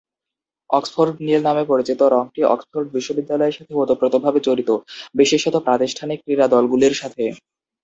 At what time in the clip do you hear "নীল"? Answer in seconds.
1.19-1.41